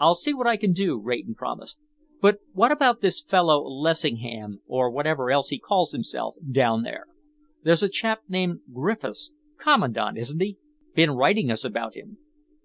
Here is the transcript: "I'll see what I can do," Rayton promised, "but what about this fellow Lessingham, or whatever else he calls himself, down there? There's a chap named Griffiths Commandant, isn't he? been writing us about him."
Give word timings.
"I'll 0.00 0.16
see 0.16 0.34
what 0.34 0.48
I 0.48 0.56
can 0.56 0.72
do," 0.72 0.98
Rayton 0.98 1.36
promised, 1.36 1.78
"but 2.20 2.40
what 2.52 2.72
about 2.72 3.00
this 3.00 3.22
fellow 3.22 3.62
Lessingham, 3.62 4.60
or 4.66 4.90
whatever 4.90 5.30
else 5.30 5.50
he 5.50 5.60
calls 5.60 5.92
himself, 5.92 6.34
down 6.50 6.82
there? 6.82 7.06
There's 7.62 7.84
a 7.84 7.88
chap 7.88 8.22
named 8.28 8.62
Griffiths 8.72 9.30
Commandant, 9.58 10.18
isn't 10.18 10.42
he? 10.42 10.58
been 10.96 11.12
writing 11.12 11.48
us 11.48 11.64
about 11.64 11.94
him." 11.94 12.18